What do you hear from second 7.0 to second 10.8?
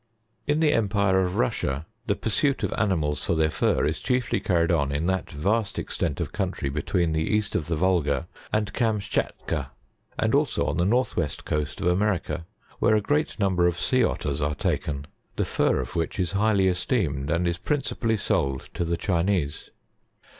the east of the Volga, and Kamtschatka, and also on